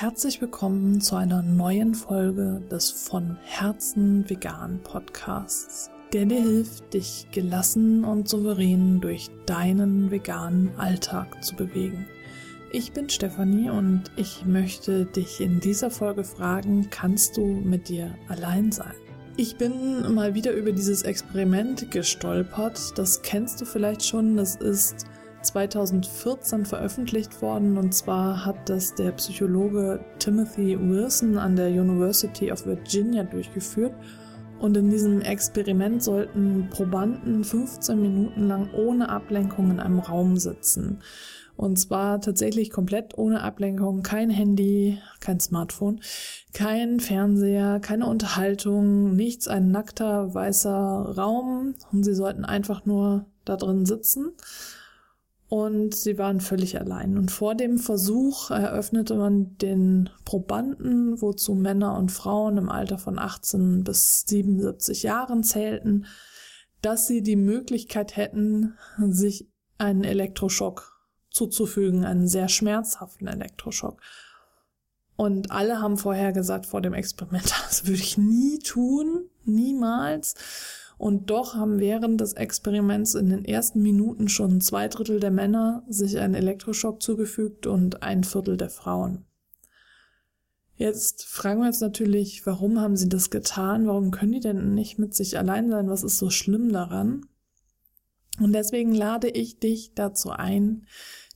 Herzlich 0.00 0.40
willkommen 0.40 1.02
zu 1.02 1.14
einer 1.14 1.42
neuen 1.42 1.94
Folge 1.94 2.62
des 2.70 2.90
von 2.90 3.36
Herzen 3.42 4.24
vegan 4.30 4.80
Podcasts, 4.82 5.90
der 6.14 6.24
dir 6.24 6.40
hilft, 6.40 6.94
dich 6.94 7.26
gelassen 7.32 8.04
und 8.04 8.26
souverän 8.26 9.02
durch 9.02 9.28
deinen 9.44 10.10
veganen 10.10 10.70
Alltag 10.78 11.44
zu 11.44 11.54
bewegen. 11.54 12.06
Ich 12.72 12.92
bin 12.92 13.10
Stefanie 13.10 13.68
und 13.68 14.04
ich 14.16 14.46
möchte 14.46 15.04
dich 15.04 15.38
in 15.38 15.60
dieser 15.60 15.90
Folge 15.90 16.24
fragen, 16.24 16.88
kannst 16.88 17.36
du 17.36 17.44
mit 17.44 17.90
dir 17.90 18.16
allein 18.28 18.72
sein? 18.72 18.94
Ich 19.36 19.56
bin 19.56 20.14
mal 20.14 20.34
wieder 20.34 20.52
über 20.52 20.72
dieses 20.72 21.02
Experiment 21.02 21.90
gestolpert. 21.90 22.96
Das 22.96 23.20
kennst 23.20 23.60
du 23.60 23.66
vielleicht 23.66 24.02
schon. 24.02 24.38
Das 24.38 24.56
ist 24.56 25.04
2014 25.42 26.64
veröffentlicht 26.64 27.42
worden. 27.42 27.78
Und 27.78 27.94
zwar 27.94 28.44
hat 28.44 28.68
das 28.68 28.94
der 28.94 29.12
Psychologe 29.12 30.04
Timothy 30.18 30.78
Wilson 30.78 31.38
an 31.38 31.56
der 31.56 31.68
University 31.68 32.52
of 32.52 32.66
Virginia 32.66 33.24
durchgeführt. 33.24 33.94
Und 34.58 34.76
in 34.76 34.90
diesem 34.90 35.22
Experiment 35.22 36.02
sollten 36.02 36.68
Probanden 36.70 37.44
15 37.44 38.00
Minuten 38.00 38.46
lang 38.46 38.68
ohne 38.74 39.08
Ablenkung 39.08 39.70
in 39.70 39.80
einem 39.80 40.00
Raum 40.00 40.36
sitzen. 40.36 41.00
Und 41.56 41.78
zwar 41.78 42.20
tatsächlich 42.20 42.70
komplett 42.70 43.18
ohne 43.18 43.42
Ablenkung, 43.42 44.02
kein 44.02 44.30
Handy, 44.30 44.98
kein 45.20 45.40
Smartphone, 45.40 46.00
kein 46.54 47.00
Fernseher, 47.00 47.80
keine 47.80 48.06
Unterhaltung, 48.06 49.14
nichts, 49.14 49.48
ein 49.48 49.70
nackter 49.70 50.34
weißer 50.34 51.14
Raum. 51.16 51.74
Und 51.92 52.04
sie 52.04 52.14
sollten 52.14 52.44
einfach 52.44 52.86
nur 52.86 53.26
da 53.44 53.56
drin 53.56 53.86
sitzen 53.86 54.32
und 55.50 55.96
sie 55.96 56.16
waren 56.16 56.40
völlig 56.40 56.78
allein. 56.78 57.18
Und 57.18 57.32
vor 57.32 57.56
dem 57.56 57.78
Versuch 57.78 58.52
eröffnete 58.52 59.16
man 59.16 59.58
den 59.58 60.08
Probanden, 60.24 61.20
wozu 61.20 61.56
Männer 61.56 61.98
und 61.98 62.12
Frauen 62.12 62.56
im 62.56 62.68
Alter 62.68 62.98
von 62.98 63.18
18 63.18 63.82
bis 63.82 64.24
77 64.28 65.02
Jahren 65.02 65.42
zählten, 65.42 66.06
dass 66.82 67.08
sie 67.08 67.20
die 67.22 67.34
Möglichkeit 67.34 68.16
hätten, 68.16 68.78
sich 69.08 69.50
einen 69.76 70.04
Elektroschock 70.04 70.92
zuzufügen, 71.30 72.04
einen 72.04 72.28
sehr 72.28 72.48
schmerzhaften 72.48 73.26
Elektroschock. 73.26 74.00
Und 75.16 75.50
alle 75.50 75.82
haben 75.82 75.98
vorher 75.98 76.32
gesagt 76.32 76.64
vor 76.64 76.80
dem 76.80 76.94
Experiment, 76.94 77.52
das 77.66 77.86
würde 77.86 78.00
ich 78.00 78.16
nie 78.16 78.60
tun, 78.60 79.28
niemals. 79.44 80.36
Und 81.00 81.30
doch 81.30 81.54
haben 81.54 81.80
während 81.80 82.20
des 82.20 82.34
Experiments 82.34 83.14
in 83.14 83.30
den 83.30 83.46
ersten 83.46 83.80
Minuten 83.80 84.28
schon 84.28 84.60
zwei 84.60 84.86
Drittel 84.86 85.18
der 85.18 85.30
Männer 85.30 85.82
sich 85.88 86.18
einen 86.18 86.34
Elektroschock 86.34 87.00
zugefügt 87.00 87.66
und 87.66 88.02
ein 88.02 88.22
Viertel 88.22 88.58
der 88.58 88.68
Frauen. 88.68 89.24
Jetzt 90.74 91.24
fragen 91.24 91.60
wir 91.60 91.68
uns 91.68 91.80
natürlich, 91.80 92.44
warum 92.44 92.82
haben 92.82 92.98
sie 92.98 93.08
das 93.08 93.30
getan? 93.30 93.86
Warum 93.86 94.10
können 94.10 94.32
die 94.32 94.40
denn 94.40 94.74
nicht 94.74 94.98
mit 94.98 95.14
sich 95.14 95.38
allein 95.38 95.70
sein? 95.70 95.88
Was 95.88 96.02
ist 96.02 96.18
so 96.18 96.28
schlimm 96.28 96.70
daran? 96.70 97.24
Und 98.38 98.52
deswegen 98.52 98.92
lade 98.94 99.30
ich 99.30 99.58
dich 99.58 99.94
dazu 99.94 100.28
ein, 100.28 100.86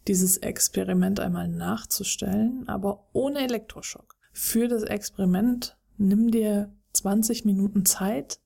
dieses 0.08 0.36
Experiment 0.36 1.20
einmal 1.20 1.48
nachzustellen, 1.48 2.68
aber 2.68 3.08
ohne 3.14 3.38
Elektroschock. 3.38 4.14
Für 4.34 4.68
das 4.68 4.82
Experiment 4.82 5.78
nimm 5.96 6.30
dir 6.30 6.70
20 6.92 7.46
Minuten 7.46 7.86
Zeit, 7.86 8.40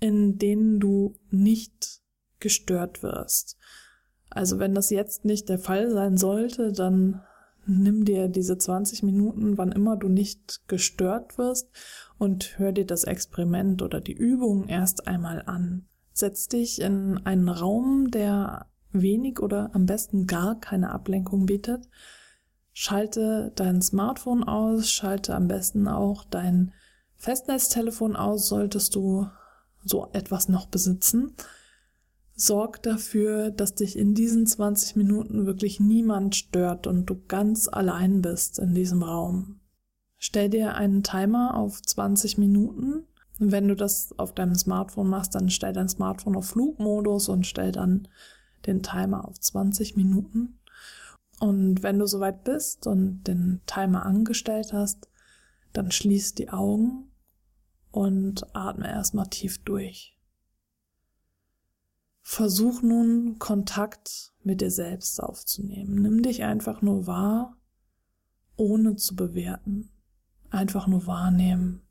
in 0.00 0.38
denen 0.38 0.80
du 0.80 1.14
nicht 1.30 2.00
gestört 2.40 3.02
wirst. 3.02 3.56
Also 4.30 4.58
wenn 4.58 4.74
das 4.74 4.90
jetzt 4.90 5.24
nicht 5.24 5.48
der 5.48 5.58
Fall 5.58 5.90
sein 5.90 6.16
sollte, 6.16 6.72
dann 6.72 7.22
nimm 7.66 8.04
dir 8.04 8.28
diese 8.28 8.58
20 8.58 9.02
Minuten, 9.02 9.58
wann 9.58 9.72
immer 9.72 9.96
du 9.96 10.08
nicht 10.08 10.66
gestört 10.68 11.36
wirst 11.38 11.70
und 12.18 12.58
hör 12.58 12.72
dir 12.72 12.86
das 12.86 13.04
Experiment 13.04 13.82
oder 13.82 14.00
die 14.00 14.14
Übung 14.14 14.68
erst 14.68 15.06
einmal 15.06 15.42
an. 15.46 15.86
Setz 16.12 16.48
dich 16.48 16.80
in 16.80 17.20
einen 17.24 17.48
Raum, 17.48 18.10
der 18.10 18.66
wenig 18.92 19.40
oder 19.40 19.70
am 19.74 19.86
besten 19.86 20.26
gar 20.26 20.58
keine 20.58 20.90
Ablenkung 20.90 21.46
bietet. 21.46 21.88
Schalte 22.72 23.52
dein 23.54 23.82
Smartphone 23.82 24.44
aus, 24.44 24.90
schalte 24.90 25.34
am 25.34 25.48
besten 25.48 25.86
auch 25.88 26.24
dein 26.24 26.72
Festnetztelefon 27.16 28.16
aus, 28.16 28.48
solltest 28.48 28.94
du 28.94 29.26
so 29.84 30.08
etwas 30.12 30.48
noch 30.48 30.66
besitzen. 30.66 31.34
Sorg 32.34 32.82
dafür, 32.82 33.50
dass 33.50 33.74
dich 33.74 33.98
in 33.98 34.14
diesen 34.14 34.46
20 34.46 34.96
Minuten 34.96 35.46
wirklich 35.46 35.78
niemand 35.78 36.36
stört 36.36 36.86
und 36.86 37.06
du 37.06 37.20
ganz 37.28 37.68
allein 37.68 38.22
bist 38.22 38.58
in 38.58 38.74
diesem 38.74 39.02
Raum. 39.02 39.60
Stell 40.16 40.48
dir 40.48 40.74
einen 40.74 41.02
Timer 41.02 41.54
auf 41.54 41.82
20 41.82 42.38
Minuten. 42.38 43.04
Wenn 43.38 43.68
du 43.68 43.74
das 43.74 44.18
auf 44.18 44.34
deinem 44.34 44.54
Smartphone 44.54 45.08
machst, 45.08 45.34
dann 45.34 45.50
stell 45.50 45.72
dein 45.72 45.88
Smartphone 45.88 46.36
auf 46.36 46.46
Flugmodus 46.46 47.28
und 47.28 47.46
stell 47.46 47.72
dann 47.72 48.08
den 48.66 48.82
Timer 48.82 49.26
auf 49.26 49.38
20 49.40 49.96
Minuten. 49.96 50.60
Und 51.40 51.82
wenn 51.82 51.98
du 51.98 52.06
soweit 52.06 52.44
bist 52.44 52.86
und 52.86 53.24
den 53.24 53.60
Timer 53.66 54.04
angestellt 54.04 54.72
hast, 54.72 55.08
dann 55.72 55.90
schließ 55.90 56.34
die 56.34 56.50
Augen 56.50 57.09
und 57.90 58.54
atme 58.54 58.88
erstmal 58.88 59.28
tief 59.28 59.62
durch. 59.64 60.16
Versuch 62.22 62.82
nun 62.82 63.38
Kontakt 63.38 64.32
mit 64.42 64.60
dir 64.60 64.70
selbst 64.70 65.20
aufzunehmen. 65.20 66.00
Nimm 66.00 66.22
dich 66.22 66.44
einfach 66.44 66.82
nur 66.82 67.06
wahr, 67.06 67.56
ohne 68.56 68.96
zu 68.96 69.16
bewerten. 69.16 69.90
Einfach 70.50 70.86
nur 70.86 71.06
wahrnehmen. 71.06 71.82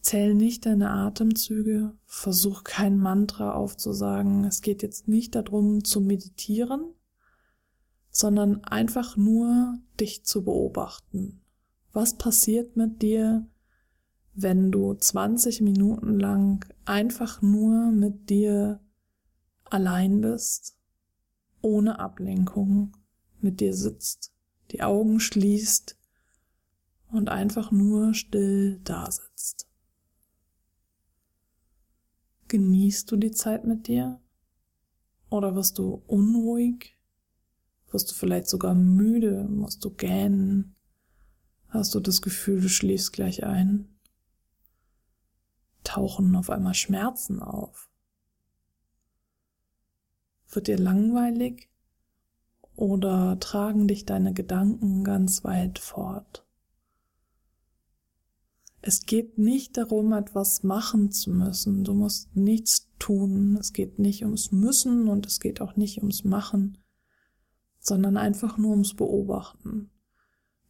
Zähl 0.00 0.34
nicht 0.34 0.64
deine 0.64 0.90
Atemzüge, 0.90 1.92
versuch 2.04 2.64
kein 2.64 2.98
Mantra 2.98 3.52
aufzusagen. 3.52 4.44
Es 4.44 4.62
geht 4.62 4.82
jetzt 4.82 5.08
nicht 5.08 5.34
darum 5.34 5.84
zu 5.84 6.00
meditieren, 6.00 6.94
sondern 8.10 8.64
einfach 8.64 9.16
nur 9.16 9.78
dich 9.98 10.24
zu 10.24 10.44
beobachten. 10.44 11.40
Was 11.92 12.16
passiert 12.16 12.76
mit 12.76 13.02
dir, 13.02 13.46
wenn 14.40 14.70
du 14.70 14.94
20 14.94 15.62
Minuten 15.62 16.20
lang 16.20 16.64
einfach 16.84 17.42
nur 17.42 17.90
mit 17.90 18.30
dir 18.30 18.80
allein 19.64 20.20
bist, 20.20 20.76
ohne 21.60 21.98
Ablenkung, 21.98 22.96
mit 23.40 23.58
dir 23.58 23.74
sitzt, 23.74 24.32
die 24.70 24.82
Augen 24.82 25.18
schließt 25.18 25.98
und 27.10 27.30
einfach 27.30 27.72
nur 27.72 28.14
still 28.14 28.80
da 28.84 29.10
sitzt. 29.10 29.68
Genießt 32.46 33.10
du 33.10 33.16
die 33.16 33.32
Zeit 33.32 33.64
mit 33.64 33.88
dir? 33.88 34.20
Oder 35.30 35.56
wirst 35.56 35.78
du 35.78 36.02
unruhig? 36.06 36.96
Wirst 37.90 38.12
du 38.12 38.14
vielleicht 38.14 38.48
sogar 38.48 38.76
müde? 38.76 39.48
Musst 39.48 39.84
du 39.84 39.90
gähnen? 39.90 40.76
Hast 41.66 41.92
du 41.96 42.00
das 42.00 42.22
Gefühl, 42.22 42.60
du 42.60 42.68
schläfst 42.68 43.12
gleich 43.12 43.42
ein? 43.44 43.97
Tauchen 45.88 46.36
auf 46.36 46.50
einmal 46.50 46.74
Schmerzen 46.74 47.42
auf? 47.42 47.88
Wird 50.50 50.66
dir 50.66 50.78
langweilig 50.78 51.68
oder 52.76 53.38
tragen 53.40 53.88
dich 53.88 54.04
deine 54.04 54.32
Gedanken 54.32 55.04
ganz 55.04 55.44
weit 55.44 55.78
fort? 55.78 56.44
Es 58.80 59.06
geht 59.06 59.38
nicht 59.38 59.76
darum, 59.76 60.12
etwas 60.12 60.62
machen 60.62 61.10
zu 61.10 61.30
müssen. 61.30 61.84
Du 61.84 61.94
musst 61.94 62.34
nichts 62.36 62.88
tun. 62.98 63.56
Es 63.58 63.72
geht 63.72 63.98
nicht 63.98 64.22
ums 64.22 64.52
Müssen 64.52 65.08
und 65.08 65.26
es 65.26 65.40
geht 65.40 65.60
auch 65.60 65.76
nicht 65.76 65.98
ums 65.98 66.24
Machen, 66.24 66.78
sondern 67.80 68.16
einfach 68.16 68.56
nur 68.56 68.70
ums 68.70 68.94
Beobachten. 68.94 69.90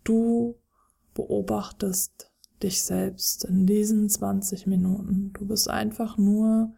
Du 0.05 0.57
beobachtest 1.15 2.33
dich 2.63 2.83
selbst 2.83 3.45
in 3.45 3.67
diesen 3.67 4.09
20 4.09 4.67
Minuten. 4.67 5.33
Du 5.33 5.47
bist 5.47 5.69
einfach 5.69 6.19
nur 6.19 6.75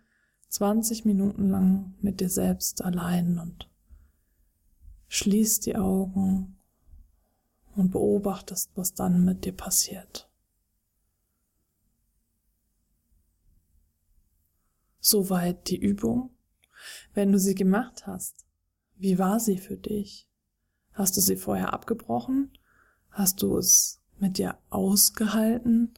20 0.49 1.05
Minuten 1.05 1.49
lang 1.49 1.94
mit 2.00 2.21
dir 2.21 2.29
selbst 2.29 2.85
allein 2.85 3.38
und 3.38 3.69
schließt 5.09 5.67
die 5.67 5.77
Augen 5.77 6.59
und 7.77 7.93
beobachtest, 7.93 8.71
was 8.75 8.94
dann 8.94 9.25
mit 9.25 9.44
dir 9.44 9.53
passiert. 9.53 10.29
Soweit 15.00 15.69
die 15.69 15.79
Übung. 15.79 16.31
Wenn 17.15 17.33
du 17.33 17.38
sie 17.38 17.55
gemacht 17.55 18.06
hast, 18.06 18.44
wie 18.97 19.19
war 19.19 19.41
sie 19.41 19.59
für 19.59 19.76
dich? 19.76 20.29
Hast 20.93 21.17
du 21.17 21.21
sie 21.21 21.37
vorher 21.37 21.73
abgebrochen? 21.73 22.53
Hast 23.11 23.43
du 23.43 23.56
es 23.56 24.00
mit 24.21 24.39
dir 24.39 24.59
ausgehalten? 24.71 25.95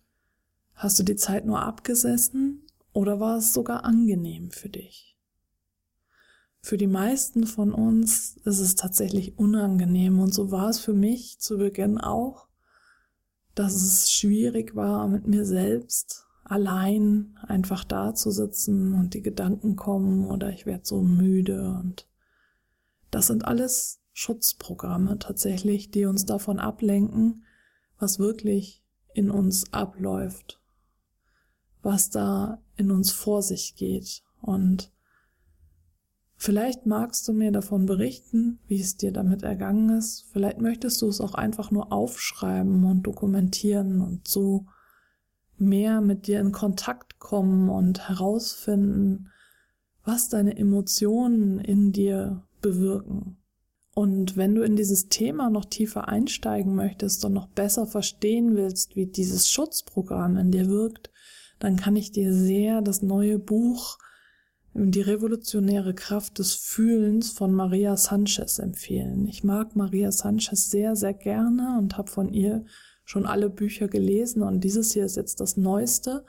Hast 0.75 0.99
du 0.99 1.03
die 1.03 1.17
Zeit 1.17 1.45
nur 1.47 1.61
abgesessen 1.61 2.67
oder 2.93 3.21
war 3.21 3.39
es 3.39 3.53
sogar 3.53 3.85
angenehm 3.85 4.51
für 4.51 4.69
dich? 4.69 5.13
für 6.63 6.77
die 6.77 6.87
meisten 6.87 7.47
von 7.47 7.75
uns 7.75 8.37
ist 8.45 8.61
es 8.61 8.77
tatsächlich 8.77 9.37
unangenehm 9.37 10.21
und 10.21 10.33
so 10.33 10.53
war 10.53 10.71
es 10.71 10.79
für 10.79 10.95
mich 10.95 11.41
zu 11.41 11.59
Beginn 11.59 11.99
auch, 11.99 12.49
dass 13.55 13.75
es 13.75 14.11
schwierig 14.11 14.77
war, 14.77 15.09
mit 15.09 15.27
mir 15.27 15.45
selbst 15.45 16.25
allein 16.45 17.37
einfach 17.43 17.85
da 17.85 18.15
zu 18.15 18.31
sitzen 18.31 18.95
und 18.95 19.15
die 19.15 19.23
Gedanken 19.23 19.75
kommen 19.75 20.27
oder 20.27 20.51
ich 20.51 20.65
werde 20.65 20.85
so 20.85 21.03
müde 21.03 21.77
und 21.83 22.09
das 23.11 23.27
sind 23.27 23.45
alles 23.45 24.01
Schutzprogramme 24.13 25.19
tatsächlich, 25.19 25.91
die 25.91 26.05
uns 26.05 26.27
davon 26.27 26.61
ablenken, 26.61 27.45
was 28.03 28.19
wirklich 28.19 28.83
in 29.15 29.31
uns 29.31 29.73
abläuft, 29.73 30.61
was 31.83 32.11
da 32.11 32.61
in 32.77 32.91
uns 32.91 33.13
vor 33.13 33.43
sich 33.43 33.77
geht. 33.77 34.23
Und 34.41 34.91
vielleicht 36.37 36.85
magst 36.85 37.27
du 37.29 37.33
mir 37.33 37.53
davon 37.53 37.87
berichten, 37.87 38.59
wie 38.67 38.81
es 38.81 38.97
dir 38.97 39.13
damit 39.13 39.43
ergangen 39.45 39.97
ist. 39.97 40.27
Vielleicht 40.33 40.61
möchtest 40.61 41.01
du 41.01 41.09
es 41.09 41.21
auch 41.21 41.35
einfach 41.35 41.71
nur 41.71 41.93
aufschreiben 41.93 42.85
und 42.85 43.05
dokumentieren 43.05 44.01
und 44.01 44.27
so 44.27 44.67
mehr 45.57 46.01
mit 46.01 46.27
dir 46.27 46.41
in 46.41 46.51
Kontakt 46.51 47.21
kommen 47.21 47.71
und 47.71 48.09
herausfinden, 48.09 49.29
was 50.05 50.29
deine 50.29 50.57
Emotionen 50.57 51.61
in 51.61 51.93
dir 51.93 52.43
bewirken. 52.61 53.37
Und 53.95 54.37
wenn 54.37 54.55
du 54.55 54.63
in 54.63 54.75
dieses 54.75 55.09
Thema 55.09 55.51
noch 55.51 55.67
tiefer 55.67 56.09
einsteigen 56.09 56.75
möchtest 56.75 57.25
und 57.25 57.35
noch 57.35 57.49
besser 57.49 57.87
verstehen 57.87 58.57
willst, 58.57 58.97
wie 58.97 59.07
dieses 59.07 59.51
Schutzprogramm 59.51 60.39
in 60.39 60.51
dir 60.51 60.69
wirkt, 60.69 61.11
dann 61.59 61.77
kann 61.77 61.95
ich 61.97 62.11
dir 62.11 62.33
sehr 62.33 62.81
das 62.81 63.03
neue 63.03 63.39
Buch 63.39 63.99
Die 64.75 65.03
revolutionäre 65.03 65.93
Kraft 65.93 66.39
des 66.39 66.55
Fühlens 66.55 67.31
von 67.31 67.53
Maria 67.53 67.99
Sanchez 67.99 68.59
empfehlen. 68.59 69.29
Ich 69.29 69.45
mag 69.45 69.77
Maria 69.77 70.11
Sanchez 70.11 70.71
sehr, 70.71 70.97
sehr 70.97 71.13
gerne 71.13 71.77
und 71.79 71.99
habe 71.99 72.11
von 72.11 72.33
ihr 72.33 72.65
schon 73.05 73.27
alle 73.27 73.51
Bücher 73.51 73.89
gelesen 73.89 74.43
und 74.43 74.65
dieses 74.65 74.93
hier 74.93 75.05
ist 75.05 75.17
jetzt 75.17 75.41
das 75.41 75.59
neueste. 75.59 76.25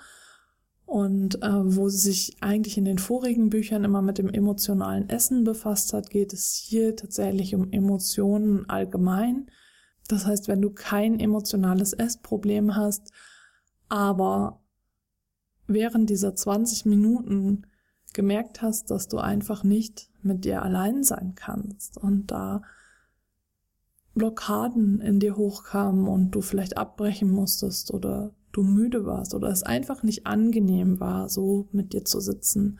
Und 0.86 1.42
äh, 1.42 1.76
wo 1.76 1.90
sie 1.90 1.98
sich 1.98 2.38
eigentlich 2.42 2.78
in 2.78 2.86
den 2.86 3.00
vorigen 3.00 3.50
Büchern 3.50 3.84
immer 3.84 4.02
mit 4.02 4.18
dem 4.18 4.30
emotionalen 4.30 5.10
Essen 5.10 5.44
befasst 5.44 5.94
hat, 5.94 6.10
geht 6.10 6.34
es 6.34 6.54
hier 6.54 6.96
tatsächlich 6.96 7.56
um 7.56 7.72
Emotionen 7.72 8.70
allgemein. 8.70 9.48
Das 10.08 10.26
heißt, 10.26 10.48
wenn 10.48 10.62
du 10.62 10.70
kein 10.70 11.20
emotionales 11.20 11.94
Essproblem 11.94 12.76
hast, 12.76 13.12
aber 13.90 14.62
während 15.68 16.10
dieser 16.10 16.36
20 16.36 16.86
Minuten 16.86 17.66
gemerkt 18.14 18.62
hast, 18.62 18.92
dass 18.92 19.08
du 19.08 19.18
einfach 19.18 19.64
nicht 19.64 20.10
mit 20.22 20.46
dir 20.46 20.62
allein 20.62 21.04
sein 21.04 21.34
kannst 21.36 21.98
und 21.98 22.28
da 22.32 22.62
Blockaden 24.14 25.02
in 25.02 25.20
dir 25.20 25.36
hochkamen 25.36 26.08
und 26.08 26.32
du 26.32 26.42
vielleicht 26.42 26.78
abbrechen 26.78 27.32
musstest 27.32 27.92
oder 27.92 28.32
du 28.54 28.64
müde 28.64 29.06
warst 29.06 29.34
oder 29.34 29.50
es 29.50 29.64
einfach 29.64 30.04
nicht 30.04 30.26
angenehm 30.26 31.00
war, 31.00 31.28
so 31.28 31.68
mit 31.72 31.92
dir 31.92 32.06
zu 32.06 32.22
sitzen, 32.22 32.80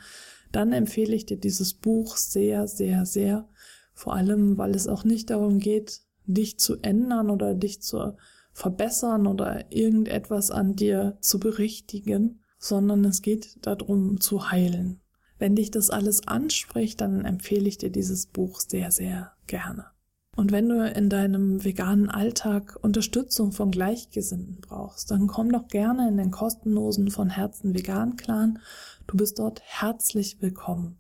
dann 0.52 0.72
empfehle 0.72 1.14
ich 1.14 1.26
dir 1.26 1.38
dieses 1.38 1.74
Buch 1.74 2.16
sehr, 2.16 2.68
sehr, 2.68 3.06
sehr. 3.06 3.50
Vor 3.94 4.14
allem, 4.14 4.58
weil 4.58 4.76
es 4.76 4.88
auch 4.88 5.04
nicht 5.04 5.30
darum 5.30 5.60
geht, 5.60 6.02
dich 6.26 6.60
zu 6.60 6.78
ändern 6.82 7.30
oder 7.30 7.54
dich 7.54 7.82
zu 7.82 8.16
verbessern 8.54 9.28
oder 9.28 9.72
irgendetwas 9.72 10.52
an 10.52 10.76
dir 10.76 11.18
zu 11.22 11.40
berichtigen, 11.40 12.40
sondern 12.60 13.04
es 13.04 13.22
geht 13.22 13.58
darum 13.66 14.22
zu 14.22 14.52
heilen. 14.52 15.02
Wenn 15.40 15.56
dich 15.56 15.72
das 15.72 15.90
alles 15.90 16.28
anspricht, 16.28 17.02
dann 17.02 17.26
empfehle 17.26 17.68
ich 17.68 17.78
dir 17.78 17.90
dieses 17.90 18.28
Buch 18.28 18.62
sehr, 18.62 18.92
sehr 18.92 19.34
gerne. 19.48 19.93
Und 20.36 20.52
wenn 20.52 20.68
du 20.68 20.84
in 20.90 21.10
deinem 21.10 21.64
veganen 21.64 22.10
Alltag 22.10 22.78
Unterstützung 22.82 23.52
von 23.52 23.70
Gleichgesinnten 23.70 24.62
brauchst, 24.62 25.12
dann 25.12 25.28
komm 25.28 25.52
doch 25.52 25.68
gerne 25.68 26.08
in 26.08 26.18
den 26.18 26.32
kostenlosen 26.32 27.12
von 27.12 27.30
Herzen 27.30 27.76
vegan 27.76 28.18
Clan. 28.18 28.60
Du 29.06 29.16
bist 29.16 29.38
dort 29.38 29.62
herzlich 29.64 30.42
willkommen. 30.42 30.98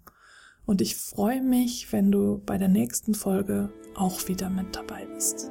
Und 0.65 0.81
ich 0.81 0.95
freue 0.95 1.41
mich, 1.41 1.91
wenn 1.91 2.11
du 2.11 2.41
bei 2.45 2.57
der 2.57 2.69
nächsten 2.69 3.15
Folge 3.15 3.69
auch 3.95 4.27
wieder 4.27 4.49
mit 4.49 4.75
dabei 4.75 5.05
bist. 5.13 5.49